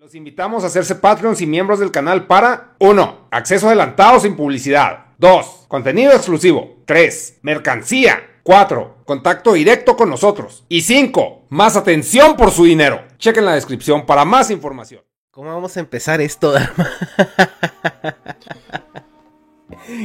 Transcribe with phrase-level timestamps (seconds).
[0.00, 3.28] Los invitamos a hacerse Patreons y miembros del canal para 1.
[3.30, 5.08] Acceso adelantado sin publicidad.
[5.18, 5.66] 2.
[5.68, 6.78] Contenido exclusivo.
[6.86, 7.40] 3.
[7.42, 8.18] Mercancía.
[8.42, 9.02] 4.
[9.04, 10.64] Contacto directo con nosotros.
[10.70, 11.48] Y 5.
[11.50, 13.02] Más atención por su dinero.
[13.18, 15.02] Chequen la descripción para más información.
[15.30, 16.88] ¿Cómo vamos a empezar esto, Dharma?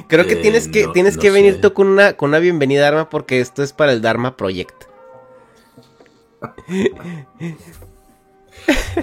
[0.10, 2.40] Creo que Eh, tienes que, no- tienes no que venir tú con una, con una
[2.40, 4.76] bienvenida, Dharma, porque esto es para el Dharma Project.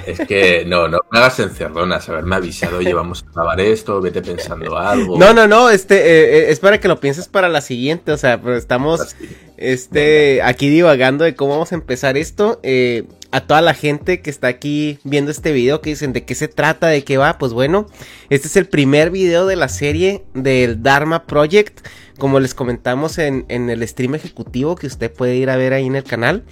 [0.07, 4.23] Es que no, no me hagas encerronas, haberme avisado, oye, vamos a grabar esto, vete
[4.23, 5.19] pensando algo.
[5.19, 8.17] No, no, no, este, eh, eh, es para que lo pienses para la siguiente, o
[8.17, 9.29] sea, pero estamos, Así.
[9.57, 12.61] este, aquí divagando de cómo vamos a empezar esto.
[12.63, 16.35] eh, a toda la gente que está aquí viendo este video, que dicen de qué
[16.35, 17.87] se trata, de qué va, pues bueno,
[18.29, 21.81] este es el primer video de la serie del Dharma Project,
[22.19, 25.87] como les comentamos en, en el stream ejecutivo que usted puede ir a ver ahí
[25.87, 26.45] en el canal.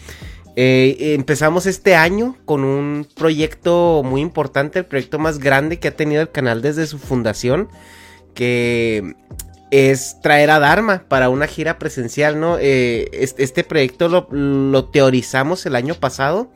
[0.63, 5.97] Eh, empezamos este año con un proyecto muy importante, el proyecto más grande que ha
[5.97, 7.71] tenido el canal desde su fundación,
[8.35, 9.15] que
[9.71, 12.59] es traer a Dharma para una gira presencial, ¿no?
[12.61, 16.51] Eh, es- este proyecto lo, teorizamos el año pasado,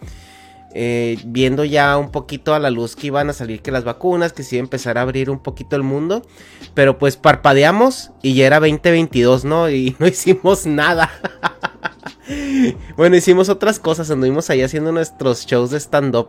[0.74, 4.34] eh, viendo ya un poquito a la luz que iban a salir que las vacunas,
[4.34, 6.20] que a empezar a abrir un poquito el mundo,
[6.74, 9.70] pero pues parpadeamos y ya era 2022, ¿no?
[9.70, 11.10] Y no hicimos nada.
[12.96, 16.28] Bueno, hicimos otras cosas, anduvimos ahí haciendo nuestros shows de stand-up.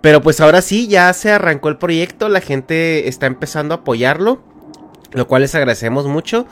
[0.00, 4.40] Pero pues ahora sí, ya se arrancó el proyecto, la gente está empezando a apoyarlo,
[5.12, 6.46] lo cual les agradecemos mucho.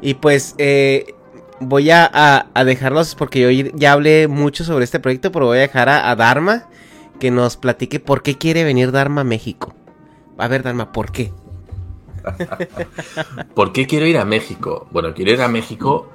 [0.00, 1.14] Y pues eh,
[1.60, 2.10] voy a,
[2.54, 6.10] a- dejarlos, porque yo ya hablé mucho sobre este proyecto, pero voy a dejar a,
[6.10, 6.68] a Dharma
[7.18, 9.74] que nos platique por qué quiere venir Dharma a México.
[10.38, 11.32] A ver, Dharma, ¿por qué?
[13.54, 14.86] ¿Por qué quiero ir a México?
[14.92, 16.08] Bueno, quiero ir a México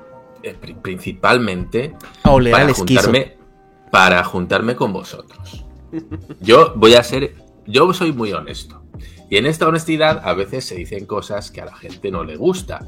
[0.55, 3.01] principalmente A oler al para esquizo.
[3.01, 3.37] juntarme,
[3.91, 5.65] para juntarme con vosotros.
[6.41, 8.83] Yo voy a ser, yo soy muy honesto.
[9.29, 12.37] Y en esta honestidad a veces se dicen cosas que a la gente no le
[12.37, 12.87] gusta.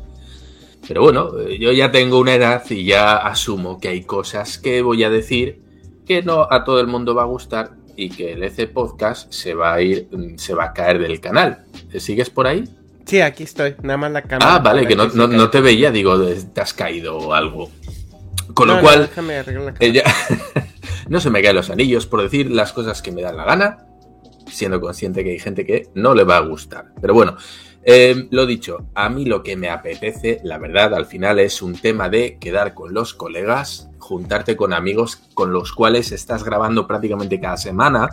[0.87, 4.81] Pero bueno, eh, yo ya tengo una edad y ya asumo que hay cosas que
[4.81, 5.61] voy a decir
[6.05, 9.53] que no a todo el mundo va a gustar y que el EC Podcast se
[9.53, 11.65] va a ir, mm, se va a caer del canal.
[11.98, 12.64] ¿Sigues por ahí?
[13.09, 14.55] Sí, aquí estoy, nada más la cámara.
[14.55, 16.17] Ah, vale, que no, no- te veía, digo,
[16.53, 17.70] te has caído o algo.
[18.53, 19.86] Con No, lo no, cual, déjame arreglar la cámara.
[19.86, 20.03] ella
[21.09, 23.86] no se me caen los anillos por decir las cosas que me dan la gana,
[24.48, 26.87] siendo consciente que hay gente que no le va a gustar.
[27.02, 27.36] Pero bueno,
[27.83, 31.73] eh, lo dicho, a mí lo que me apetece, la verdad, al final es un
[31.77, 37.39] tema de quedar con los colegas, juntarte con amigos con los cuales estás grabando prácticamente
[37.39, 38.09] cada semana,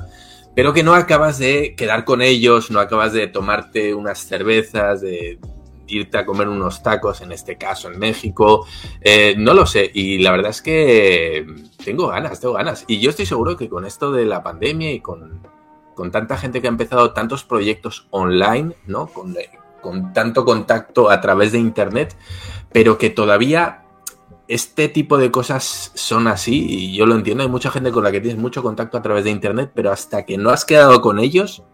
[0.57, 5.39] pero que no acabas de quedar con ellos, no acabas de tomarte unas cervezas, de
[5.87, 8.67] irte a comer unos tacos, en este caso en México,
[9.03, 11.47] eh, no lo sé, y la verdad es que
[11.85, 12.87] tengo ganas, tengo ganas.
[12.89, 15.47] Y yo estoy seguro que con esto de la pandemia y con,
[15.95, 19.09] con tanta gente que ha empezado tantos proyectos online, ¿no?
[19.09, 19.37] Con,
[19.83, 22.17] con tanto contacto a través de Internet,
[22.73, 23.83] pero que todavía
[24.49, 28.13] este tipo de cosas son así, y yo lo entiendo, hay mucha gente con la
[28.13, 31.19] que tienes mucho contacto a través de Internet, pero hasta que no has quedado con
[31.19, 31.65] ellos,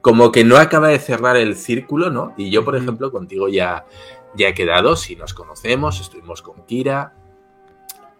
[0.00, 2.34] como que no acaba de cerrar el círculo, ¿no?
[2.36, 3.86] Y yo, por ejemplo, contigo ya,
[4.34, 7.14] ya he quedado, si nos conocemos, estuvimos con Kira,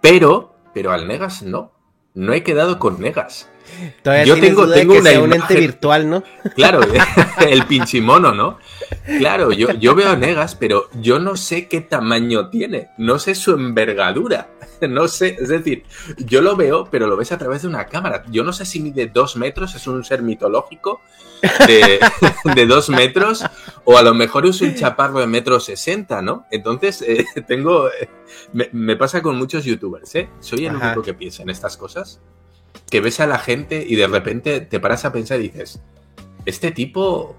[0.00, 1.72] pero, pero al Negas no.
[2.14, 3.48] No he quedado con Negas.
[4.02, 6.22] Todavía yo tengo- tengo que una sea un ente virtual, ¿no?
[6.54, 6.80] Claro,
[7.48, 8.58] el pinchimono, ¿no?
[9.18, 13.34] Claro, yo, yo veo a Negas, pero yo no sé qué tamaño tiene, no sé
[13.34, 14.48] su envergadura,
[14.88, 15.84] no sé, es decir,
[16.18, 18.24] yo lo veo, pero lo ves a través de una cámara.
[18.30, 21.00] Yo no sé si mide dos metros, es un ser mitológico
[21.66, 22.00] de,
[22.54, 23.44] de dos metros,
[23.84, 26.46] o a lo mejor es un chaparro de metro sesenta, ¿no?
[26.50, 28.08] Entonces, eh, tengo, eh,
[28.52, 30.28] me, me pasa con muchos youtubers, ¿eh?
[30.40, 30.86] Soy el Ajá.
[30.88, 32.20] único que piensa en estas cosas,
[32.90, 35.80] que ves a la gente y de repente te paras a pensar y dices,
[36.46, 37.36] ¿este tipo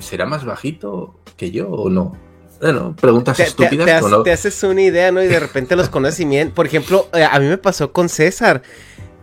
[0.00, 2.16] será más bajito que yo o no?
[2.60, 4.22] Bueno, preguntas Te, estúpidas te o no.
[4.22, 5.22] te haces una idea, ¿no?
[5.22, 5.90] Y de repente los
[6.20, 6.50] miren.
[6.52, 8.62] Por ejemplo, eh, a mí me pasó con César.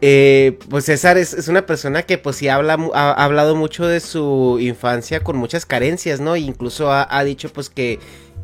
[0.02, 4.00] Eh, pues César es, es una persona que pues sí habla, ha hablado mucho de
[4.00, 6.36] su infancia con muchas carencias, ¿no?
[6.36, 8.00] E incluso ha, ha dicho pues que,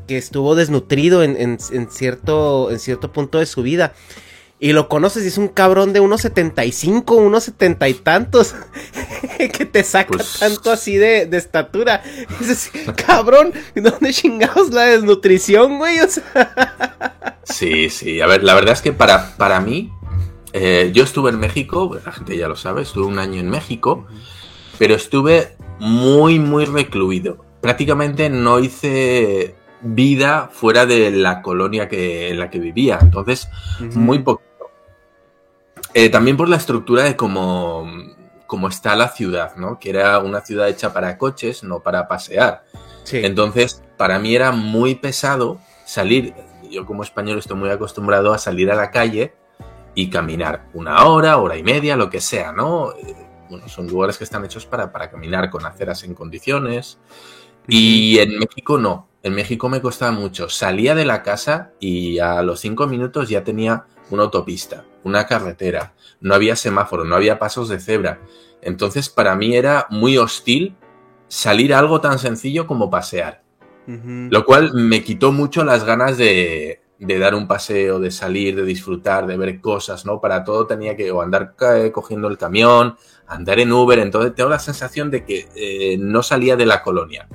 [0.08, 3.94] que estuvo desnutrido en, en- en cierto, en cierto punto de su vida.
[4.60, 8.56] Y lo conoces y es un cabrón de unos 75, unos 70 y tantos.
[9.54, 12.02] que te saca Pues- tanto así de, de estatura.
[12.42, 12.72] Es así,
[13.06, 16.00] cabrón, ¿dónde chingados la desnutrición, güey?
[16.00, 18.20] O sea, Sí, sí.
[18.20, 19.92] A ver, la verdad es que para, para mí,
[20.54, 24.06] eh, yo estuve en México, la gente ya lo sabe, estuve un año en México,
[24.80, 27.46] pero estuve muy, muy recluido.
[27.62, 32.98] Prácticamente no hice vida fuera de la colonia que, en la que vivía.
[33.02, 33.48] Entonces,
[33.94, 34.47] muy poquito.
[36.00, 37.88] Eh, también por la estructura de cómo,
[38.46, 39.80] como está la ciudad, ¿no?
[39.80, 42.66] Que era una ciudad hecha para coches, no para pasear.
[43.12, 46.36] Entonces, para mí era muy pesado salir,
[46.70, 49.34] yo como español estoy muy acostumbrado a salir a la calle
[49.96, 52.92] y caminar una hora, hora y media, lo que sea, ¿no?
[52.92, 53.16] Eh,
[53.50, 57.00] bueno, son lugares que están hechos para, para caminar con aceras en condiciones.
[57.68, 59.08] Y en México no.
[59.24, 60.48] En México me costaba mucho.
[60.48, 65.94] Salía de la casa y a los cinco minutos ya tenía una autopista, una carretera.
[66.22, 68.20] No había semáforo, no había pasos de cebra.
[68.62, 70.76] Entonces para mí era muy hostil
[71.28, 73.44] salir a algo tan sencillo como pasear.
[73.88, 78.64] Lo cual me quitó mucho las ganas de, de, dar un paseo, de salir, de
[78.64, 80.20] disfrutar, de ver cosas, ¿no?
[80.20, 81.56] Para todo tenía que andar
[81.94, 86.58] cogiendo el camión, andar en Uber, entonces tengo la sensación de que eh, no salía
[86.58, 87.30] de la colonia.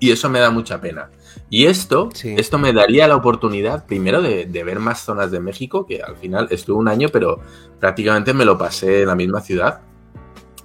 [0.00, 1.10] Y eso me da mucha pena.
[1.50, 5.86] Y esto, esto me daría la oportunidad, primero, de, de, ver más zonas de México,
[5.86, 7.40] que al final estuve un año, pero
[7.80, 9.80] prácticamente me lo pasé en la misma ciudad.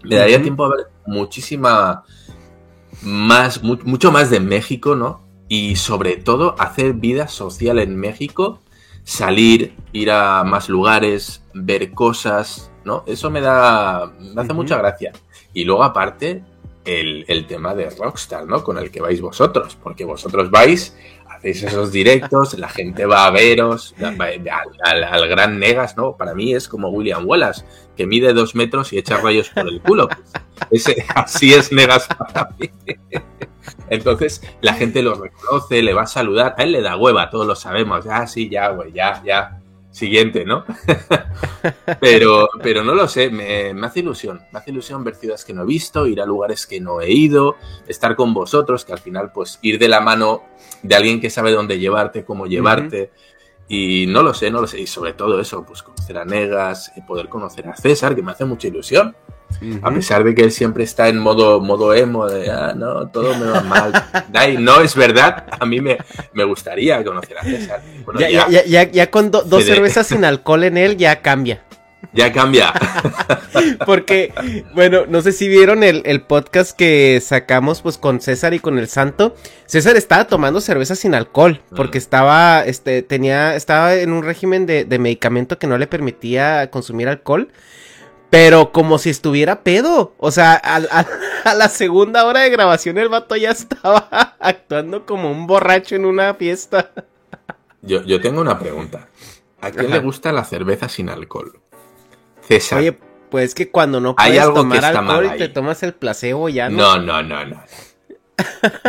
[0.03, 2.03] Me daría tiempo a ver muchísima
[3.01, 5.21] más, mucho más de México, ¿no?
[5.47, 8.62] Y sobre todo hacer vida social en México,
[9.03, 13.03] salir, ir a más lugares, ver cosas, ¿no?
[13.07, 15.12] Eso me da, me hace mucha gracia.
[15.53, 16.44] Y luego aparte,
[16.85, 18.63] el, tema de Rockstar, ¿no?
[18.63, 20.95] Con el que vais vosotros, porque vosotros vais
[21.30, 26.15] hacéis esos directos, la gente va a veros, al, gran Negas, ¿no?
[26.15, 27.65] Para mí es como William Wallace,
[27.97, 30.07] que mide dos metros y echa rayos por el culo.
[30.71, 32.69] Ese, así es Negas para mí.
[33.89, 37.45] Entonces la gente lo reconoce, le va a saludar, a él le da hueva, todos
[37.45, 39.62] lo sabemos, ah, sí, ya, güey, ya, ya,
[39.94, 40.66] siguiente, ¿no?
[42.01, 45.54] pero, pero no lo sé, me, me, hace ilusión, me hace ilusión ver ciudades que
[45.54, 47.56] no he visto, ir a lugares que no he ido,
[47.88, 50.44] estar con vosotros, que al final, pues, ir de la mano
[50.81, 53.12] de alguien que sabe dónde llevarte, cómo llevarte.
[53.68, 54.81] Y no lo sé, no lo sé.
[54.81, 58.31] Y sobre todo eso, pues conocer a Negas, y poder conocer a César, que me
[58.31, 59.15] hace mucha ilusión.
[59.81, 63.38] A pesar de que él siempre está en modo, modo emo, de, ah, no, todo
[63.38, 63.94] me va mal.
[64.60, 65.98] no es verdad, a mí me,
[66.33, 67.81] me gustaría conocer a César.
[68.18, 71.63] ya, ya, ya, con dos cervezas sin alcohol en él ya cambia.
[72.11, 72.73] Ya cambia.
[73.85, 74.33] Porque,
[74.73, 78.88] bueno, no sé si vieron el, podcast que sacamos pues con César y con el
[78.88, 79.35] Santo.
[79.65, 81.61] César estaba tomando cerveza sin alcohol.
[81.75, 87.07] Porque estaba, este, tenía, estaba en un régimen de, medicamento que no le permitía consumir
[87.07, 87.50] alcohol.
[88.29, 90.13] Pero como si estuviera pedo.
[90.17, 90.53] O sea,
[91.45, 94.07] a, la segunda hora de grabación el vato ya estaba
[94.39, 96.91] actuando como un borracho en una fiesta.
[97.81, 99.07] Yo, yo tengo una pregunta.
[99.61, 101.62] ¿A quién le gusta la cerveza sin alcohol?
[102.48, 102.80] César.
[102.80, 102.98] Oye,
[103.30, 106.98] pues que cuando no puedes algo tomar alcohol y te tomas el placebo ya no.
[106.98, 107.63] No, no, no, no.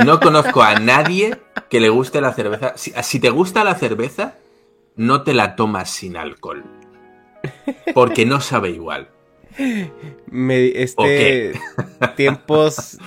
[0.04, 2.74] No conozco a nadie que le guste la cerveza.
[2.76, 4.34] Si, te gusta la cerveza,
[4.96, 6.64] no te la tomas sin alcohol.
[7.94, 9.08] Porque no sabe igual.
[10.26, 11.52] Me, este
[12.16, 12.98] tiempos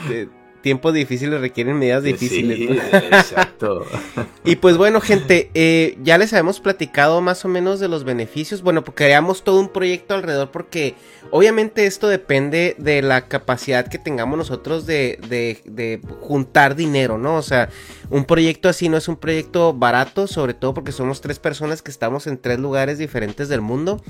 [0.61, 2.57] tiempos difíciles requieren medidas difíciles.
[2.57, 2.67] Sí,
[3.11, 3.85] exacto.
[4.45, 8.61] y pues bueno, gente, eh, ya les habíamos platicado más o menos de los beneficios.
[8.61, 10.95] Bueno, porque creamos todo un proyecto alrededor porque
[11.31, 17.35] obviamente esto depende de la capacidad que tengamos nosotros de, de, de juntar dinero, ¿no?
[17.35, 17.69] O sea,
[18.09, 21.91] un proyecto así no es un proyecto barato, sobre todo porque somos tres personas que
[21.91, 24.01] estamos en tres lugares diferentes del mundo.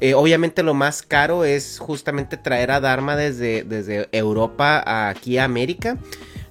[0.00, 5.44] Eh, obviamente lo más caro es justamente traer a Dharma desde, desde Europa aquí a
[5.44, 5.89] América.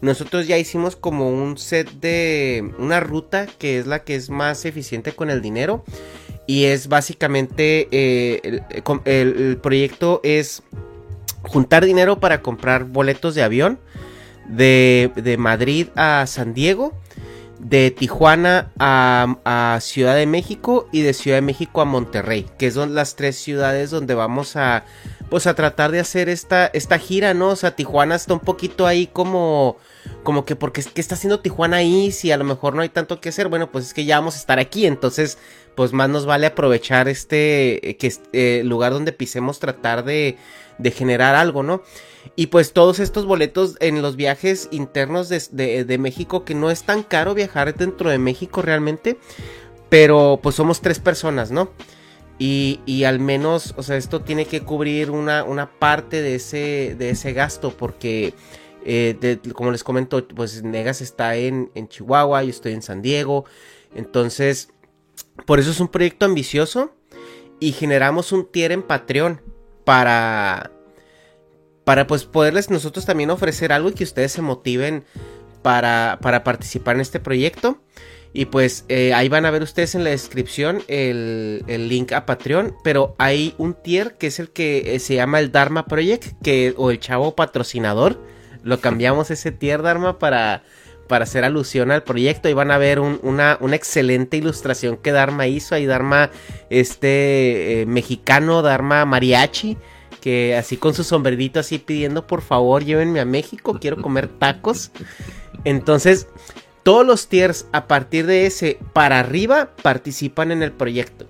[0.01, 4.66] Nosotros ya hicimos como un set de una ruta que es la que es más
[4.66, 5.83] eficiente con el dinero.
[6.47, 8.61] Y es básicamente eh,
[9.06, 10.63] el, proyecto es
[11.44, 13.80] juntar dinero para comprar boletos de avión
[14.47, 16.94] de Madrid a San Diego
[17.59, 22.95] de Tijuana a, Ciudad de México y de Ciudad de México a Monterrey, que son
[22.95, 24.85] las tres ciudades donde vamos a
[25.30, 27.49] pues a tratar de hacer esta, esta gira, ¿no?
[27.49, 29.78] O sea, Tijuana está un poquito ahí como
[30.23, 33.19] como que porque qué está haciendo Tijuana ahí si a lo mejor no hay tanto
[33.19, 35.37] que hacer, bueno, pues es que ya vamos a estar aquí, entonces
[35.75, 40.37] pues más nos vale aprovechar este que eh, lugar donde pisemos tratar de
[40.78, 41.83] de generar algo, ¿no?
[42.35, 47.04] Y pues todos estos boletos en los viajes internos de, México, que no es tan
[47.04, 49.18] caro viajar dentro de México realmente,
[49.90, 51.71] pero pues somos tres personas, ¿no?
[52.38, 57.09] Y, al menos, o sea, esto tiene que cubrir una, una parte de ese, de
[57.09, 58.33] ese gasto, porque
[58.85, 63.44] eh, como les comento, pues Negas está en, en Chihuahua, yo estoy en San Diego,
[63.94, 64.69] entonces,
[65.45, 66.94] por eso es un proyecto ambicioso
[67.59, 69.42] y generamos un tier en Patreon
[69.83, 70.71] para
[71.89, 75.05] para pues poderles nosotros también ofrecer algo y que ustedes se motiven
[75.63, 77.81] para, para participar en este proyecto.
[78.31, 82.75] Y pues eh, ahí van a ver ustedes en la descripción el, link a Patreon.
[82.83, 86.39] Pero hay un tier que es el que eh, se llama el Dharma Project.
[86.43, 88.21] Que, o el chavo patrocinador.
[88.61, 90.61] Lo cambiamos ese tier Dharma para,
[91.07, 92.49] para hacer alusión al proyecto.
[92.49, 95.73] Y van a ver una, una, excelente ilustración que Dharma hizo.
[95.73, 96.29] Ahí Dharma
[96.69, 99.75] este, eh, mexicano, Dharma mariachi.
[100.21, 103.78] Que así con su sombrerito así pidiendo por favor llévenme a México.
[103.80, 104.92] Quiero comer tacos.
[105.64, 106.28] Entonces
[106.83, 111.28] todos los tiers a partir de ese para arriba participan en el proyecto.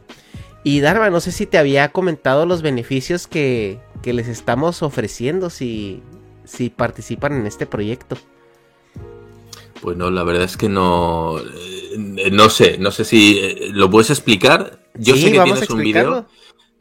[0.63, 6.01] Y Dharma, no sé si te había comentado los beneficios que, les estamos ofreciendo si,
[6.45, 8.17] si participan en este proyecto.
[9.81, 11.37] Pues no, la verdad es que no.
[11.39, 14.79] Eh, no sé, no sé si eh, lo puedes explicar.
[14.95, 16.25] Yo sé que tienes un video.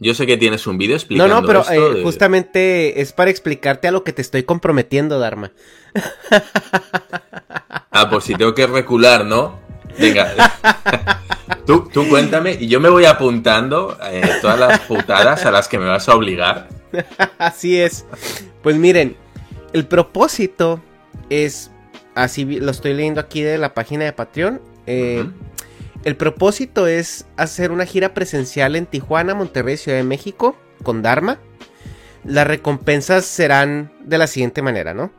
[0.00, 1.34] Yo sé que tienes un vídeo explicando.
[1.34, 5.52] No, no, pero eh, justamente es para explicarte a lo que te estoy comprometiendo, Dharma.
[7.90, 9.58] Ah, por si tengo que recular, ¿no?
[9.98, 10.32] Venga.
[11.66, 15.78] tú, tú cuéntame y yo me voy apuntando eh, todas las putadas a las que
[15.78, 16.68] me vas a obligar.
[17.38, 18.04] Así es.
[18.62, 19.16] Pues miren,
[19.72, 20.80] el propósito
[21.28, 21.70] es.
[22.14, 24.60] Así lo estoy leyendo aquí de la página de Patreon.
[24.86, 25.24] Eh,
[26.04, 31.38] el propósito es hacer una gira presencial en Tijuana, Monterrey, Ciudad de México, con Dharma.
[32.24, 35.12] Las recompensas serán de la siguiente manera, ¿no?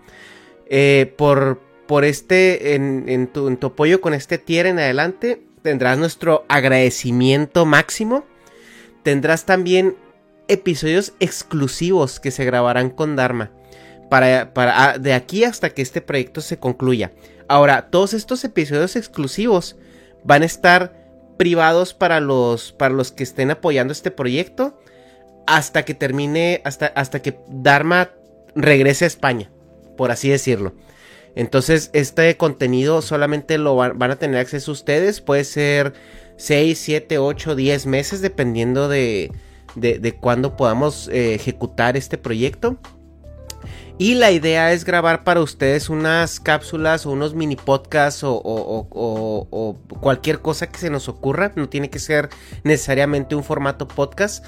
[0.67, 7.65] Eh, por, por este, en, tu, apoyo con este tier en adelante, tendrás nuestro agradecimiento
[7.65, 8.25] máximo.
[9.03, 9.95] Tendrás también
[10.47, 13.51] episodios exclusivos que se grabarán con Dharma.
[14.09, 17.11] Para, para, ah, de aquí hasta que este proyecto se concluya.
[17.47, 19.75] Ahora, todos estos episodios exclusivos
[20.23, 20.93] van a estar
[21.37, 24.77] privados para los, para los que estén apoyando este proyecto
[25.47, 28.11] hasta que termine, hasta, hasta que Dharma
[28.55, 29.49] regrese a España,
[29.97, 30.73] por así decirlo.
[31.35, 35.93] Entonces, este contenido solamente lo van, a tener acceso ustedes, puede ser
[36.37, 39.31] 6, 7, 8, 10 meses, dependiendo de,
[39.75, 42.77] de, cuándo podamos eh, ejecutar este proyecto.
[43.99, 50.39] Y la idea es grabar para ustedes unas cápsulas o unos mini podcasts o, cualquier
[50.39, 51.51] cosa que se nos ocurra.
[51.57, 52.29] No tiene que ser
[52.63, 54.45] necesariamente un formato podcast.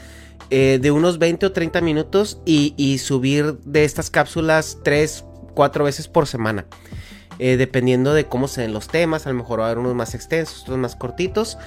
[0.51, 6.07] Eh, de unos 20 o 30 minutos y, subir de estas cápsulas 3, 4 veces
[6.07, 6.65] por semana.
[7.43, 9.95] Eh, dependiendo de cómo se den los temas, a lo mejor va a haber unos
[9.95, 11.57] más extensos, otros más cortitos.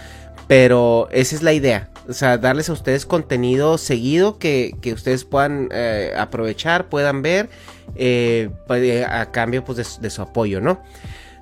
[0.47, 1.89] Pero esa es la idea.
[2.09, 7.49] O sea, darles a ustedes contenido seguido que, ustedes puedan eh, aprovechar, puedan ver,
[7.97, 10.81] eh, pues, a cambio pues, de, su apoyo, ¿no?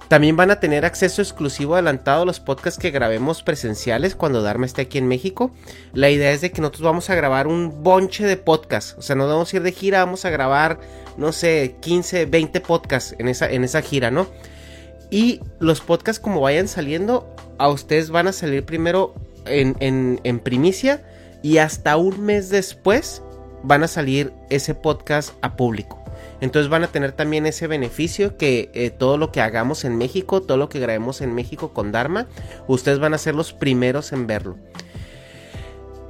[0.08, 4.64] También van a tener acceso exclusivo adelantado a los podcasts que grabemos presenciales cuando Dharma
[4.64, 5.50] esté aquí en México.
[5.92, 8.94] La idea es de que nosotros vamos a grabar un bonche de podcasts.
[8.96, 10.78] O sea, nos vamos a ir de gira, vamos a grabar,
[11.16, 14.26] no sé, 15, 20 podcasts en esa, en esa gira, ¿no?
[15.10, 19.14] Y los podcasts como vayan saliendo, a ustedes van a salir primero
[19.44, 21.02] en, primicia
[21.42, 23.22] y hasta un mes después
[23.62, 26.02] van a salir ese podcast a público.
[26.40, 30.42] Entonces van a tener también ese beneficio que eh, todo lo que hagamos en México,
[30.42, 32.26] todo lo que grabemos en México con Dharma,
[32.66, 34.56] ustedes van a ser los primeros en verlo.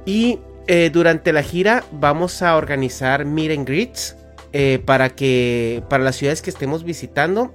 [0.05, 4.15] Y eh, durante la gira vamos a organizar meet and greets
[4.53, 7.53] eh, para que para las ciudades que estemos visitando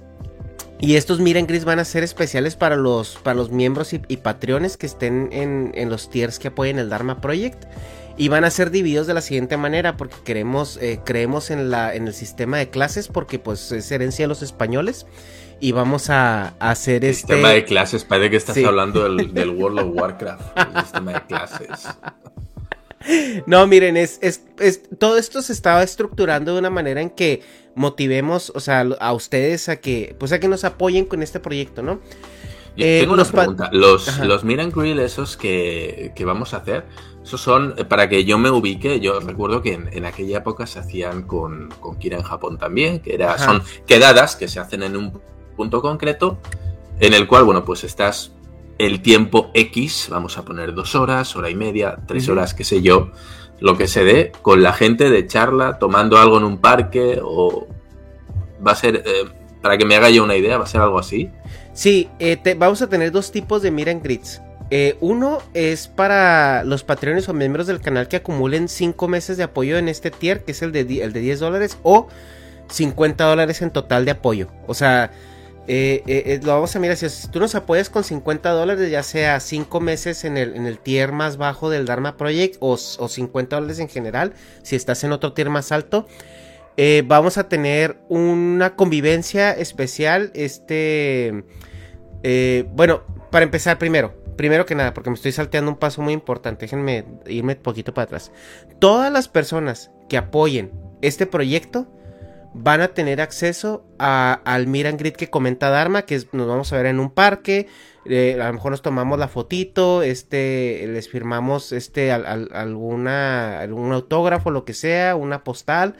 [0.81, 4.77] y estos Miren Gris van a ser especiales para los, para los miembros y, patrones
[4.77, 7.65] que estén en, los tiers que apoyen el Dharma Project.
[8.15, 11.95] Y van a ser divididos de la siguiente manera porque queremos, eh, creemos en, la,
[11.95, 15.05] en el sistema de clases porque pues es herencia de los españoles.
[15.61, 17.33] Y vamos a, hacer este...
[17.33, 20.57] Sistema de clases, parece que estás hablando del, del World of Warcraft.
[20.57, 21.89] El sistema de clases.
[23.45, 24.41] No, miren, es, es,
[24.97, 27.41] todo esto se estaba estructurando de una manera en que
[27.75, 31.81] motivemos, o sea, a ustedes a que, pues a que nos apoyen con este proyecto,
[31.81, 31.99] ¿no?
[32.77, 33.69] Eh, tengo una pregunta.
[33.71, 36.85] Los, los Miran Grill esos que, vamos a hacer,
[37.23, 40.79] esos son, eh, para que yo me ubique, yo recuerdo que en, aquella época se
[40.79, 44.95] hacían con, con, Kira en Japón también, que era, son quedadas que se hacen en
[44.95, 45.19] un
[45.55, 46.37] punto concreto,
[46.99, 48.31] en el cual, bueno, pues estás
[48.79, 52.81] el tiempo X, vamos a poner dos horas, hora y media, tres horas, qué sé
[52.81, 53.11] yo,
[53.59, 57.67] lo que se dé con la gente de charla, tomando algo en un parque o
[58.65, 59.25] va a ser, eh,
[59.61, 61.29] para que me haga yo una idea, va a ser algo así.
[61.73, 64.41] Sí, eh, vamos a tener dos tipos de Miran Grits.
[64.71, 69.43] Eh, uno es para los patrones o miembros del canal que acumulen cinco meses de
[69.43, 72.07] apoyo en este tier, que es el de, el de 10 dólares, o
[72.69, 74.47] 50 dólares en total de apoyo.
[74.67, 75.11] O sea,
[75.71, 79.03] eh, eh, eh, lo vamos a mirar, si, tú nos apoyas con 50 dólares, ya
[79.03, 83.55] sea 5 meses en el, en el tier más bajo del Dharma Project o, 50
[83.55, 84.33] dólares en general,
[84.63, 86.07] si estás en otro tier más alto,
[87.05, 90.31] vamos a tener una convivencia especial.
[90.33, 91.43] Este,
[92.73, 96.65] bueno, para empezar primero, primero que nada, porque me estoy salteando un paso muy importante,
[96.65, 98.31] déjenme irme poquito para atrás.
[98.79, 100.71] Todas las personas que apoyen
[101.03, 101.85] este proyecto
[102.53, 106.87] van a tener acceso al Miran Grid que comenta Dharma, que nos vamos a ver
[106.87, 107.67] en un parque,
[108.05, 114.51] eh, a lo mejor nos tomamos la fotito, este, les firmamos este, alguna, algún autógrafo,
[114.51, 115.95] lo que sea, una postal,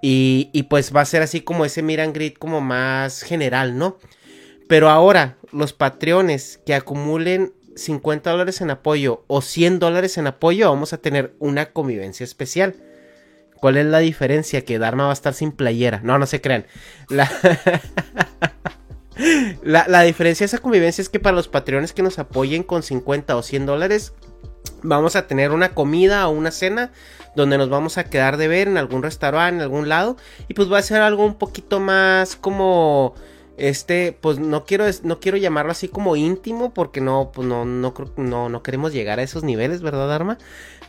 [0.00, 3.96] y, y, pues va a ser así como ese Miran Grid como más general, ¿no?
[4.68, 10.68] Pero ahora, los patrones que acumulen 50 dólares en apoyo o 100 dólares en apoyo,
[10.68, 12.74] vamos a tener una convivencia especial.
[13.64, 14.62] ¿Cuál es la diferencia?
[14.62, 16.02] Que Dharma va a estar sin playera.
[16.04, 16.66] No, no se crean.
[17.08, 17.30] La,
[19.88, 23.34] la, diferencia de esa convivencia es que para los patrones que nos apoyen con 50
[23.34, 24.12] o 100 dólares,
[24.82, 26.92] vamos a tener una comida o una cena
[27.36, 30.18] donde nos vamos a quedar de ver en algún restaurante, en algún lado.
[30.46, 33.14] Y pues va a ser algo un poquito más como
[33.56, 37.94] este, pues no quiero, no quiero llamarlo así como íntimo, porque no, pues no, no,
[38.18, 40.36] no, no queremos llegar a esos niveles, ¿verdad, Arma?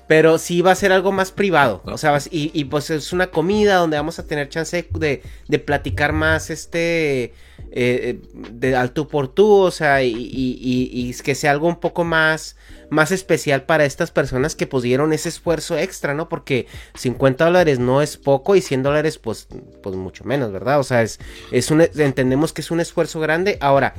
[0.07, 1.81] Pero sí va a ser algo más privado.
[1.85, 5.59] O sea, y, y pues es una comida donde vamos a tener chance de, de
[5.59, 7.33] platicar más, este,
[7.71, 11.79] eh, de al tú por tú, o sea, y, y, y, que sea algo un
[11.79, 12.55] poco más,
[12.89, 16.29] más especial para estas personas que pusieron ese esfuerzo extra, ¿no?
[16.29, 19.47] Porque 50 dólares no es poco y 100 dólares, pues,
[19.83, 20.79] pues mucho menos, ¿verdad?
[20.79, 21.19] O sea, es,
[21.51, 23.57] es un, entendemos que es un esfuerzo grande.
[23.59, 23.93] Ahora,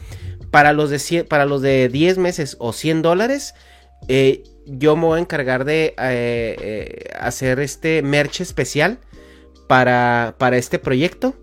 [0.51, 3.55] para los de, para los de 10 meses o 100 dólares,
[4.09, 8.99] eh, yo me voy a encargar de eh, eh, hacer este merch especial
[9.69, 11.35] para, para este proyecto.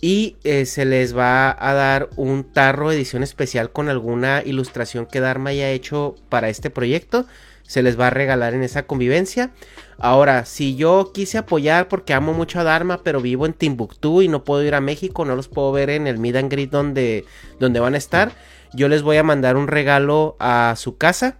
[0.00, 5.20] Y eh, se les va a dar un tarro edición especial con alguna ilustración que
[5.20, 7.26] Dharma haya hecho para este proyecto.
[7.62, 9.52] Se les va a regalar en esa convivencia.
[9.96, 14.28] Ahora, si yo quise apoyar porque amo mucho a Dharma, pero vivo en Timbuktu y
[14.28, 17.24] no puedo ir a México, no los puedo ver en el Mid and donde,
[17.58, 18.32] donde van a estar,
[18.74, 21.38] yo les voy a mandar un regalo a su casa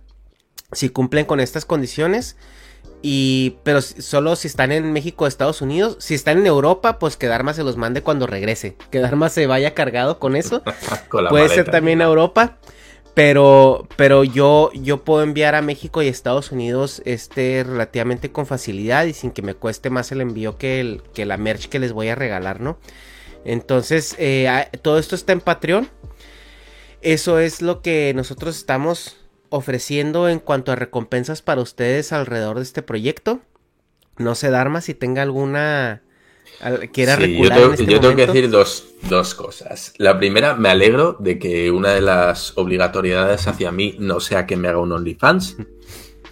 [0.75, 2.37] si cumplen con estas condiciones.
[3.07, 5.97] Y, pero solo si están en México o Estados Unidos.
[6.01, 8.77] Si están en Europa, pues que Dharma se los mande cuando regrese.
[8.91, 10.63] Que Dharma se vaya cargado con eso.
[11.29, 12.59] Puede ser también a Europa.
[13.15, 19.05] Pero, pero yo, yo puedo enviar a México y Estados Unidos este relativamente con facilidad
[19.05, 21.93] y sin que me cueste más el envío que, el, que la merch que les
[21.93, 22.77] voy a regalar, ¿no?
[23.45, 25.89] Entonces, eh, todo esto está en Patreon.
[27.03, 29.17] Eso es lo que nosotros estamos
[29.55, 33.39] ofreciendo en cuanto a recompensas para ustedes alrededor de este proyecto.
[34.17, 36.03] No sé, Dharma, si tenga alguna...
[36.93, 39.95] Quiera sí, yo, tengo, este yo tengo, que decir dos, dos, cosas.
[39.99, 44.57] La primera, me alegro de que una de las obligatoriedades hacia mí no sea que
[44.57, 45.57] me haga un OnlyFans.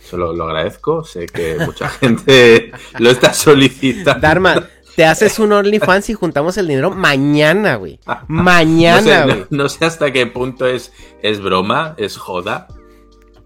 [0.03, 1.05] Solo lo agradezco.
[1.05, 4.21] Sé que mucha gente lo está solicitando.
[4.21, 7.99] Dharma, te haces un OnlyFans y juntamos el dinero mañana, güey.
[8.29, 9.39] Mañana, güey.
[9.51, 12.69] No, no, sé hasta qué punto es, es broma, es joda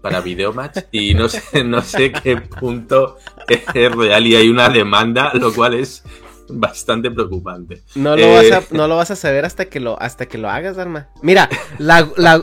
[0.07, 3.17] para Videomatch y no sé, no sé qué punto
[3.47, 6.03] es real y hay una demanda, lo cual es
[6.49, 7.81] bastante preocupante.
[7.95, 10.37] No lo, vas, a, eh, no lo vas a saber hasta que lo, hasta que
[10.37, 11.09] lo hagas, Arma.
[11.21, 11.49] Mira,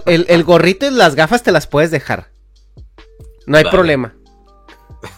[0.07, 2.31] el, gorrito y las gafas te las puedes dejar.
[3.47, 4.15] No hay problema.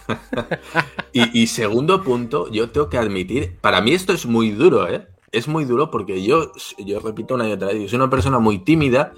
[1.13, 5.07] y, y, segundo punto, yo tengo que admitir, para mí esto es muy duro, ¿eh?
[5.31, 8.59] Es muy duro porque yo, yo repito una y otra vez, soy una persona muy
[8.59, 9.13] tímida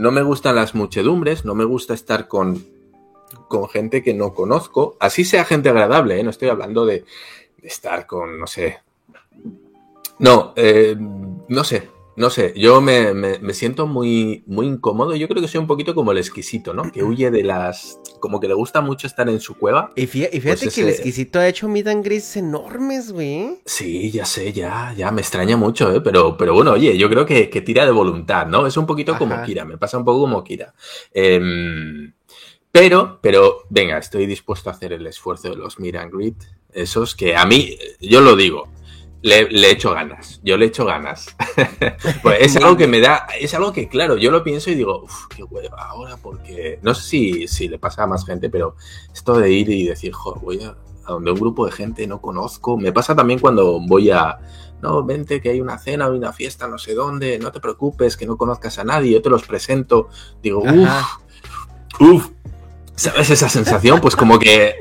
[0.00, 2.64] no me gustan las muchedumbres, no me gusta estar con,
[3.48, 6.22] con gente que no conozco, así sea gente agradable, ¿eh?
[6.22, 7.04] no estoy hablando de,
[7.62, 8.78] estar con, no sé.
[10.18, 13.14] No, eh, no sé, no sé, yo me,
[13.54, 15.16] siento muy, muy incómodo.
[15.16, 16.92] Yo creo que soy un poquito como el exquisito, ¿no?
[16.92, 17.98] Que huye de las.
[18.20, 19.90] Como que le gusta mucho estar en su cueva.
[19.96, 22.06] Y fíjate, pues que el exquisito ha hecho mid and
[22.36, 23.62] enormes, güey.
[23.64, 26.02] Sí, ya sé, ya, ya, me extraña mucho, ¿eh?
[26.02, 28.66] Pero, pero bueno, oye, yo creo que, tira de voluntad, ¿no?
[28.66, 30.74] Es un poquito como Kira, me pasa un poco como Kira.
[31.14, 32.12] Em,
[32.70, 36.36] pero, pero, venga, estoy dispuesto a hacer el esfuerzo de los Meet and
[36.74, 38.68] Esos que a mí, yo lo digo,
[39.22, 41.36] le, le, echo ganas, yo le echo ganas.
[42.22, 45.02] pues es algo que me da, es algo que, claro, yo lo pienso y digo,
[45.02, 48.76] uff, qué hueva ahora, porque no sé si, si, le pasa a más gente, pero
[49.12, 52.76] esto de ir y decir, joder, voy a, donde un grupo de gente no conozco,
[52.76, 54.38] me pasa también cuando voy a,
[54.80, 58.16] no, vente que hay una cena o una fiesta, no sé dónde, no te preocupes,
[58.16, 60.08] que no conozcas a nadie, yo te los presento,
[60.42, 61.18] digo, uff,
[62.00, 62.30] uff,
[63.00, 64.00] ¿sabes esa sensación?
[64.00, 64.76] Pues como que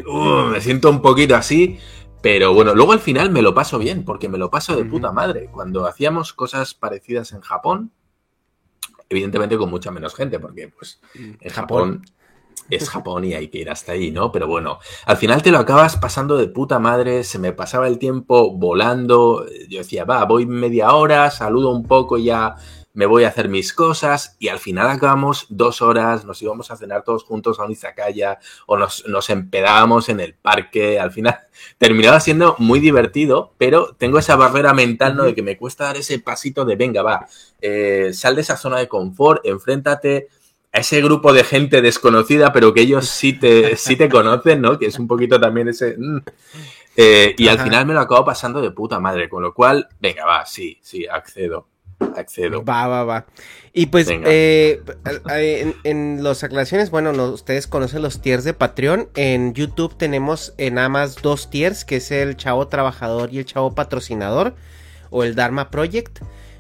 [0.52, 1.80] me siento un poquito así.
[2.22, 5.12] Pero bueno, luego al final me lo paso bien, porque me lo paso de puta
[5.12, 5.50] madre.
[5.52, 7.92] Cuando hacíamos cosas parecidas en Japón,
[9.08, 12.04] evidentemente con mucha menos gente, porque pues en Japón,
[12.70, 14.32] es Japón y hay que ir hasta ahí, ¿no?
[14.32, 17.98] Pero bueno, al final te lo acabas pasando de puta madre, se me pasaba el
[17.98, 22.56] tiempo volando, yo decía, va, voy media hora, saludo un poco y ya
[22.94, 26.76] me voy a hacer mis cosas y al final acabamos dos horas, nos íbamos a
[26.76, 31.38] cenar todos juntos a un izakaya o nos, nos empedábamos en el parque, al final
[31.78, 35.24] terminaba siendo muy divertido, pero tengo esa barrera mental, ¿no?
[35.24, 37.28] De que me cuesta dar ese pasito de, venga, va,
[37.62, 40.28] eh, sal de esa zona de confort, enfréntate
[40.72, 44.78] a ese grupo de gente desconocida, pero que ellos sí te, sí te conocen, ¿no?
[44.78, 45.96] Que es un poquito también ese...
[45.98, 46.20] Mm.
[47.02, 50.26] Eh, y al final me lo acabo pasando de puta madre, con lo cual, venga,
[50.26, 51.68] va, sí, sí, accedo.
[52.16, 52.64] Accedo.
[52.64, 53.26] Va, va, va.
[53.74, 54.82] Y pues, eh,
[55.30, 59.10] en, en las aclaraciones, bueno, ustedes conocen los tiers de Patreon.
[59.16, 63.46] En YouTube tenemos en nada más dos tiers, que es el chavo trabajador y el
[63.46, 64.56] chavo patrocinador,
[65.10, 66.20] o el Dharma Project.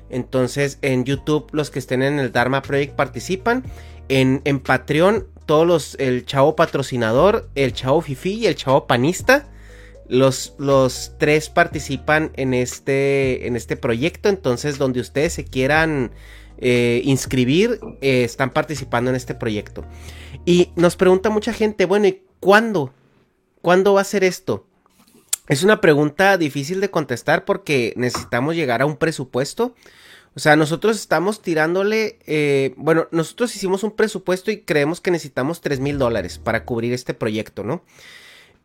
[0.09, 3.63] Entonces, en YouTube, los que estén en el Dharma Project participan.
[4.07, 9.47] En, en Patreon, todos los, el chavo patrocinador, el chavo fifi y el chavo panista.
[10.09, 16.11] Los, los, tres participan en este, en este proyecto, entonces donde ustedes se quieran
[16.57, 19.85] eh, inscribir, eh, están participando en este proyecto.
[20.45, 22.93] Y nos pregunta mucha gente, bueno, ¿y cuándo?
[23.61, 24.65] ¿Cuándo va a ser esto?
[25.47, 29.73] Es una pregunta difícil de contestar porque necesitamos llegar a un presupuesto.
[30.35, 35.61] O sea, nosotros estamos tirándole, eh, bueno, nosotros hicimos un presupuesto y creemos que necesitamos
[35.61, 37.83] 3 mil dólares para cubrir este proyecto, ¿no?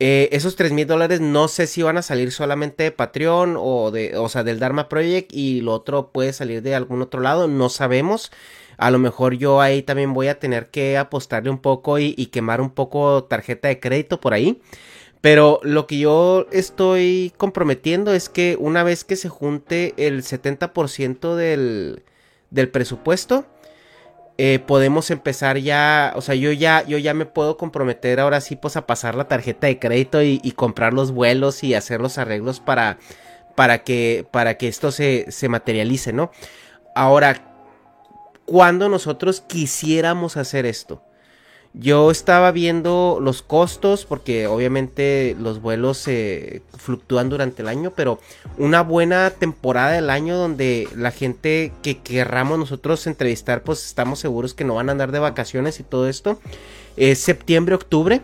[0.01, 3.91] Eh, esos 3 mil dólares no sé si van a salir solamente de Patreon o,
[3.93, 7.47] de, o sea, del Dharma Project y lo otro puede salir de algún otro lado,
[7.47, 8.33] no sabemos.
[8.77, 12.27] A lo mejor yo ahí también voy a tener que apostarle un poco y, y
[12.27, 14.61] quemar un poco tarjeta de crédito por ahí.
[15.21, 21.35] Pero lo que yo estoy comprometiendo es que una vez que se junte el 70%
[21.35, 22.03] del,
[22.51, 23.47] del presupuesto,
[24.37, 28.57] eh, podemos empezar ya, o sea, yo ya, yo ya me puedo comprometer ahora sí,
[28.57, 32.59] pues a pasar la tarjeta de crédito y, comprar los vuelos y hacer los arreglos
[32.59, 32.99] para,
[33.55, 36.33] para que, para que esto se, se materialice, ¿no?
[36.97, 37.55] Ahora,
[38.45, 41.03] cuando nosotros quisiéramos hacer esto?
[41.77, 48.21] Yo estaba viendo los costos porque obviamente los vuelos se fluctúan durante el año, pero
[48.59, 54.55] una buena temporada del año donde la gente que querramos nosotros entrevistar, pues estamos seguros
[54.55, 56.39] que no van a andar de vacaciones y todo esto,
[56.97, 58.23] es septiembre, octubre.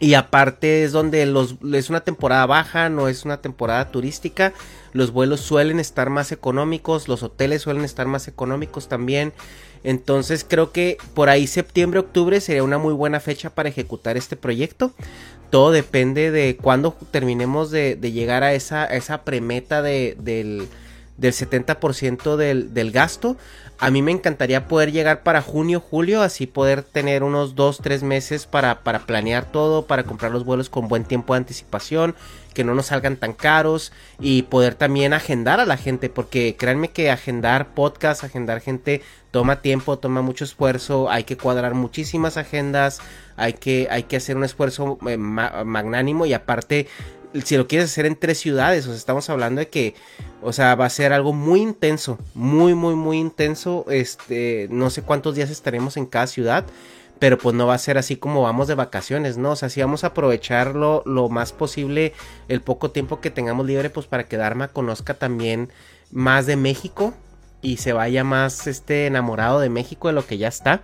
[0.00, 4.52] Y aparte es donde los, es una temporada baja, no es una temporada turística.
[4.92, 9.32] Los vuelos suelen estar más económicos, los hoteles suelen estar más económicos también.
[9.84, 14.36] Entonces creo que por ahí septiembre, octubre sería una muy buena fecha para ejecutar este
[14.36, 14.92] proyecto.
[15.50, 20.68] Todo depende de cuándo terminemos de, llegar a esa, esa premeta de, del,
[21.16, 23.36] del 70% del, del gasto.
[23.80, 28.02] A mí me encantaría poder llegar para junio, julio, así poder tener unos 2, 3
[28.02, 32.16] meses para, para planear todo, para comprar los vuelos con buen tiempo de anticipación,
[32.58, 36.90] que no nos salgan tan caros y poder también agendar a la gente, porque créanme
[36.90, 42.98] que agendar podcast, agendar gente toma tiempo, toma mucho esfuerzo, hay que cuadrar muchísimas agendas,
[43.36, 46.88] hay que, hay que hacer un esfuerzo eh, magnánimo y aparte
[47.44, 49.94] si lo quieres hacer en tres ciudades, o sea, estamos hablando de que,
[50.42, 53.84] o sea, va a ser algo muy intenso, muy, muy, muy intenso.
[53.88, 56.66] Este, no sé cuántos días estaremos en cada ciudad,
[57.18, 59.52] pero pues no va a ser así como vamos de vacaciones, ¿no?
[59.52, 62.12] O sea, sí vamos a aprovecharlo lo más posible
[62.48, 65.70] el poco tiempo que tengamos libre, pues para que Dharma conozca también
[66.10, 67.14] más de México
[67.60, 70.82] y se vaya más este enamorado de México de lo que ya está.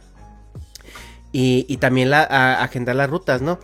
[1.32, 3.58] Y, y también a, agendar las rutas, ¿no?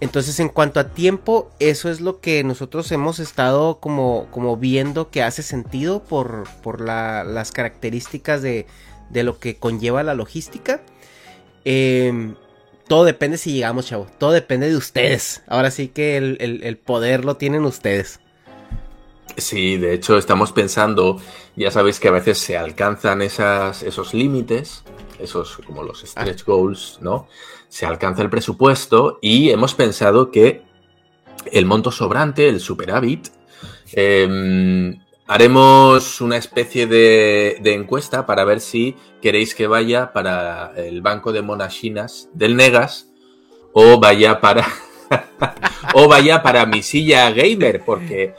[0.00, 5.10] Entonces, en cuanto a tiempo, eso es lo que nosotros hemos estado como, como viendo
[5.10, 8.66] que hace sentido por, por las características de,
[9.08, 10.82] de, lo que conlleva la logística.
[11.64, 12.34] Em,
[12.88, 14.06] todo depende si llegamos, chavo.
[14.18, 15.42] Todo depende de ustedes.
[15.46, 18.20] Ahora sí que el, el, poder lo tienen ustedes.
[19.36, 21.20] Sí, de hecho estamos pensando,
[21.56, 24.84] ya sabéis que a veces se alcanzan esas, esos límites,
[25.18, 26.44] esos como los stretch ah.
[26.46, 27.26] goals, ¿no?
[27.74, 30.62] se alcanza el presupuesto y hemos pensado que
[31.50, 33.30] el monto sobrante, el superávit,
[33.90, 41.32] em, haremos una especie de, encuesta para ver si queréis que vaya para el banco
[41.32, 43.10] de monachinas del Negas
[43.72, 44.66] o vaya para
[45.94, 48.34] o vaya para mi silla gamer porque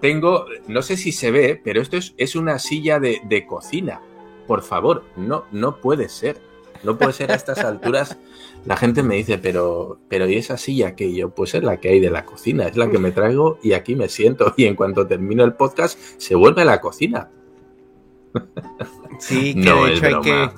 [0.00, 4.00] tengo no sé si se ve pero esto es, es una silla de, de cocina.
[4.46, 6.40] Por favor no no puede ser
[6.82, 8.16] no puede ser a estas alturas.
[8.64, 11.30] La gente me dice, pero, pero ¿y esa silla que yo?
[11.30, 13.94] Pues es la que hay de la cocina, es la que me traigo y aquí
[13.94, 14.54] me siento.
[14.56, 17.30] Y en cuanto termino el podcast, se vuelve a la cocina.
[19.18, 20.50] Sí, que de hecho hay que.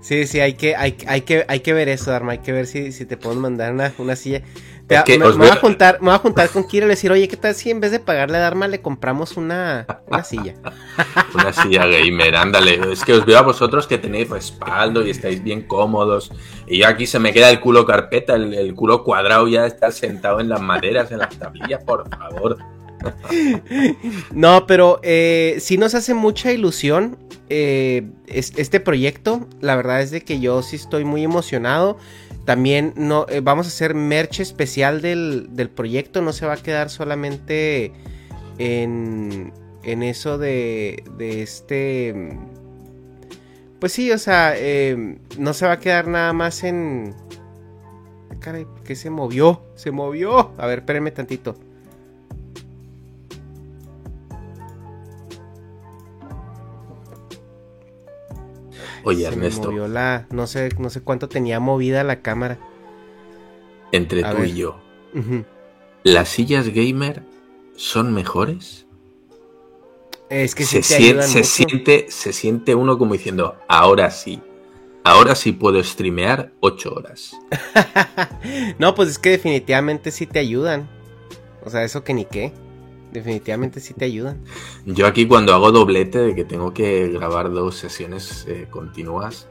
[0.00, 2.32] Sí, sí, hay que, hay, hay que, hay que ver eso, Dharma.
[2.32, 4.42] Hay que ver si, si te puedo mandar una, una silla.
[4.88, 7.54] Me, voy a juntar, me voy a juntar con Kiro y decir, oye, ¿qué tal
[7.54, 10.54] si en vez de pagarle a Dharma le compramos una, una silla?
[11.34, 12.92] una silla gamer, ándale.
[12.92, 16.32] Es que os veo a vosotros que tenéis respaldo y estáis bien cómodos.
[16.66, 19.92] Y yo aquí se me queda el culo carpeta, el, el culo cuadrado ya estar
[19.92, 22.58] sentado en las maderas, en las tablillas, por favor.
[24.32, 27.18] no, pero eh, sí nos hace mucha ilusión
[27.48, 29.46] eh, este proyecto.
[29.60, 31.98] La verdad es de que yo sí estoy muy emocionado.
[32.44, 36.22] También no, eh, vamos a hacer merch especial del, proyecto.
[36.22, 37.92] No se va a quedar solamente
[38.58, 39.52] en,
[39.82, 42.38] en eso de, de este...
[43.80, 44.54] Pues sí, o sea,
[45.36, 47.14] no se va a quedar nada más en...
[48.40, 49.62] Caray, ¿qué se movió?
[49.74, 50.52] Se movió.
[50.58, 51.54] A ver, espérenme tantito.
[59.04, 59.70] Oye, Ernesto.
[60.30, 62.58] no sé, no sé cuánto tenía movida la cámara.
[63.92, 64.80] Entre tú y yo.
[66.02, 67.22] ¿Las sillas gamer
[67.76, 68.86] son mejores?
[70.30, 74.40] Es que se, siente, se siente, se siente uno como diciendo, ahora sí.
[75.04, 77.36] Ahora sí puedo streamear 8 horas.
[78.78, 80.88] no, pues es que definitivamente sí te ayudan.
[81.62, 82.52] O sea, eso que ni qué
[83.14, 84.40] definitivamente sí te ayudan.
[84.84, 89.48] Yo aquí cuando hago doblete de que tengo que grabar dos sesiones eh, continuas,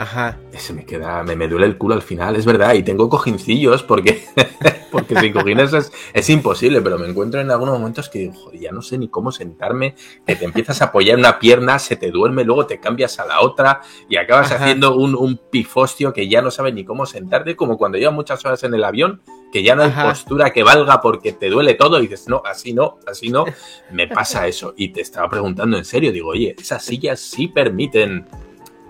[0.00, 0.38] Ajá.
[0.56, 3.82] Se me queda, me, me, duele el culo al final, es verdad, y tengo cojincillos
[3.82, 4.24] porque,
[4.90, 8.72] porque sin cojines es, es, imposible, pero me encuentro en algunos momentos que digo, ya
[8.72, 9.94] no sé ni cómo sentarme,
[10.26, 13.42] que te empiezas a apoyar una pierna, se te duerme, luego te cambias a la
[13.42, 17.76] otra y acabas haciendo un, un, pifostio que ya no sabes ni cómo sentarte, como
[17.76, 19.20] cuando llevas muchas horas en el avión,
[19.52, 22.72] que ya no hay postura que valga porque te duele todo y dices, no, así
[22.72, 23.44] no, así no,
[23.92, 24.72] me pasa eso.
[24.78, 28.24] Y te estaba preguntando en serio, digo, oye, esas sillas sí permiten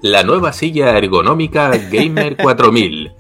[0.03, 3.13] la nueva silla ergonómica Gamer 4000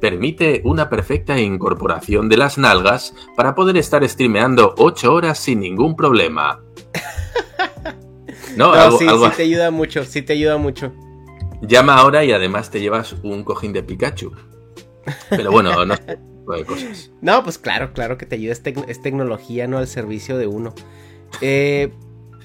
[0.00, 5.96] permite una perfecta incorporación de las nalgas para poder estar streameando 8 horas sin ningún
[5.96, 6.62] problema.
[8.56, 10.92] No, sí, sí te ayuda mucho, sí te ayuda mucho.
[11.62, 14.30] Llama ahora y además te llevas un cojín de Pikachu.
[15.28, 15.94] Pero bueno, no
[16.52, 17.10] hay cosas.
[17.20, 20.72] No, pues claro, claro que te ayuda, es, tecnología, no al servicio de uno.
[21.40, 21.92] Eh,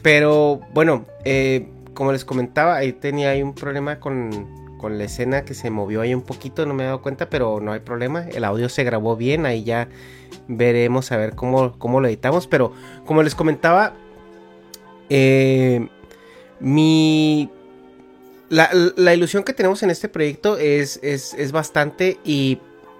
[0.01, 1.69] pero bueno, eh,
[1.99, 4.47] como les comentaba, ahí tenía un problema con,
[4.81, 7.73] la escena que se movió ahí un poquito, no me he dado cuenta, pero no
[7.73, 8.25] hay problema.
[8.29, 9.89] El audio se grabó bien, ahí ya
[10.47, 12.47] veremos a ver cómo, cómo lo editamos.
[12.47, 12.71] Pero
[13.05, 13.95] como les comentaba,
[15.09, 15.89] eh,
[16.61, 17.49] mi...
[18.47, 22.59] La, ilusión que tenemos en este proyecto es, es, bastante y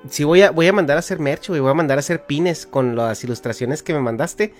[0.10, 2.68] si voy a, voy a mandar a hacer merch, voy a mandar a hacer pines
[2.68, 4.54] con las ilustraciones que me mandaste.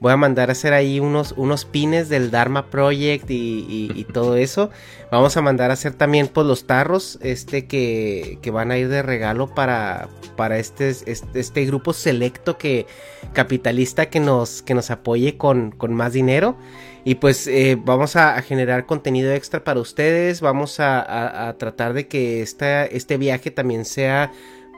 [0.00, 4.70] Voy a mandar a hacer ahí unos, unos pines del Dharma Project y, todo eso.
[5.12, 8.88] Vamos a mandar a hacer también pues los tarros este que, que van a ir
[8.88, 12.86] de regalo para, para este, este, este, grupo selecto que
[13.34, 16.56] capitalista que nos, que nos apoye con, con más dinero.
[17.04, 20.40] Y pues eh, vamos a, generar contenido extra para ustedes.
[20.40, 24.32] Vamos a, a tratar de que esta, este viaje también sea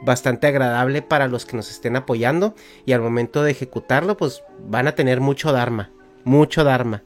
[0.04, 4.88] bastante agradable para los que nos estén apoyando y al momento de ejecutarlo pues van
[4.88, 5.90] a tener mucho Dharma,
[6.24, 7.02] mucho Dharma.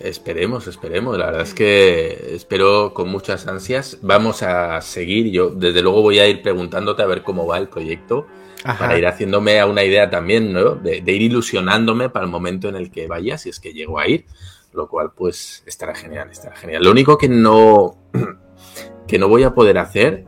[0.00, 1.18] Esperemos, esperemos.
[1.18, 3.98] La verdad es que espero con muchas ansias.
[4.00, 5.30] Vamos a seguir.
[5.30, 8.26] Yo, desde luego, voy a ir preguntándote a ver cómo va el proyecto.
[8.64, 10.74] Para ir haciéndome a una idea también, ¿no?
[10.74, 13.98] De, de, ir ilusionándome para el momento en el que vaya, si es que llego
[13.98, 14.24] a ir.
[14.72, 16.82] Lo cual, pues, estará genial, estará genial.
[16.82, 17.98] Lo único que no.
[19.06, 20.24] que no voy a poder hacer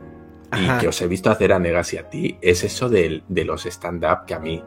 [0.55, 3.65] y que os he visto hacer a Negas y a ti, es eso de, los
[3.65, 4.63] stand-up que a mí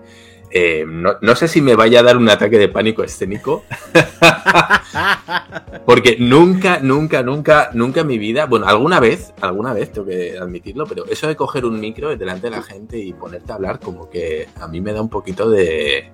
[0.50, 3.64] eh, no, sé si me vaya a dar un ataque de pánico escénico.
[5.86, 10.38] Porque nunca, nunca, nunca, nunca en mi vida, bueno, alguna vez, alguna vez tengo que
[10.38, 13.80] admitirlo, pero eso de coger un micro delante de la gente y ponerte a hablar,
[13.80, 16.12] como que a mí me da un poquito de,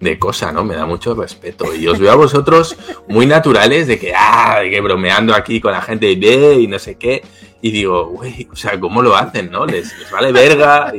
[0.00, 0.64] de cosa, ¿no?
[0.64, 1.74] Me da mucho respeto.
[1.74, 5.72] Y os veo a vosotros muy naturales de que, ah, de que bromeando aquí con
[5.72, 7.22] la gente y no sé qué.
[7.62, 9.66] Y digo, güey, o sea, ¿cómo lo hacen, no?
[9.66, 10.94] Les, vale verga.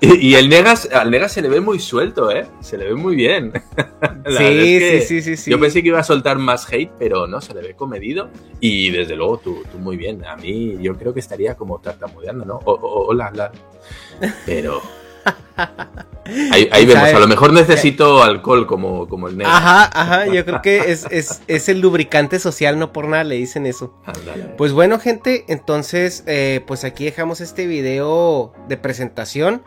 [0.00, 2.46] Y, el Negas, al Negas se le ve muy suelto, ¿eh?
[2.60, 3.52] Se le ve muy bien.
[4.26, 7.54] sí, sí, sí, sí, Yo pensé que iba a soltar más hate, pero no, se
[7.54, 8.28] le ve comedido.
[8.58, 10.24] Y desde luego tú, tú muy bien.
[10.24, 12.58] A mí yo creo que estaría como tartamudeando, ¿no?
[12.64, 13.52] hola, hola.
[14.46, 15.03] Pero...
[16.50, 19.52] Ahí, vemos, a lo mejor necesito alcohol como, como el negro.
[19.52, 23.66] Ajá, ajá, yo creo que es, es, el lubricante social, no por nada le dicen
[23.66, 23.94] eso.
[24.56, 29.62] Pues bueno, gente, entonces, eh, pues aquí dejamos este video de presentación.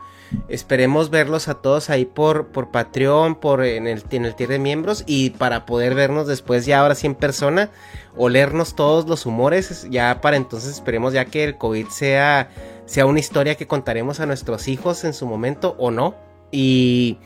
[0.49, 4.59] Esperemos verlos a todos ahí por, por Patreon, por en el, en el tier de
[4.59, 7.69] miembros y para poder vernos después ya ahora sí en persona,
[8.17, 12.49] olernos todos los humores, ya para entonces esperemos ya que el COVID sea,
[12.87, 16.15] sea una historia que contaremos a nuestros hijos en su momento o no.
[16.51, 17.19] Y,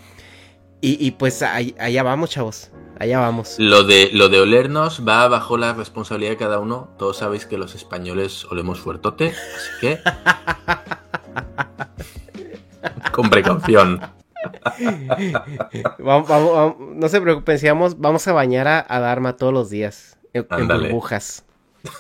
[0.81, 2.71] y, pues allá vamos, chavos.
[2.99, 3.55] Allá vamos.
[3.59, 6.89] Lo de, lo de olernos va bajo la responsabilidad de cada uno.
[6.97, 9.99] Todos sabéis que los españoles olemos fuertote, así que.
[13.11, 13.99] Con precaución.
[15.99, 20.17] no se preocupen, si vamos, vamos a bañar a, a, Dharma todos los días.
[20.33, 21.45] En, burbujas.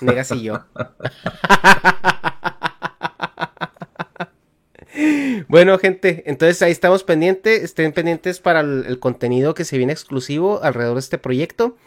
[0.01, 0.61] Negas y yo.
[5.47, 7.63] Bueno, gente, entonces ahí estamos pendientes.
[7.63, 11.77] Estén pendientes para el, contenido que se viene exclusivo alrededor de este proyecto.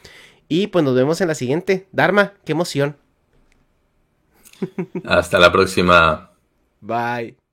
[0.49, 1.87] Y pues nos vemos en la siguiente.
[1.93, 2.97] Dharma, qué emoción.
[5.05, 6.31] Hasta la próxima.
[6.81, 7.44] Bye.